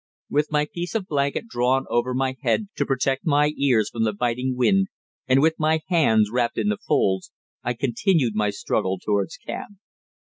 With 0.31 0.51
my 0.51 0.65
piece 0.65 0.95
of 0.95 1.05
blanket 1.05 1.45
drawn 1.47 1.85
over 1.87 2.15
my 2.15 2.35
head 2.41 2.69
to 2.77 2.87
protect 2.87 3.23
my 3.23 3.49
ears 3.55 3.91
from 3.91 4.03
the 4.03 4.13
biting 4.13 4.55
wind, 4.57 4.87
and 5.27 5.43
with 5.43 5.53
my 5.59 5.81
hands 5.89 6.31
wrapped 6.33 6.57
in 6.57 6.69
the 6.69 6.77
folds, 6.79 7.31
I 7.61 7.75
continued 7.75 8.33
my 8.33 8.49
struggle 8.49 8.97
towards 8.97 9.37
camp. 9.37 9.77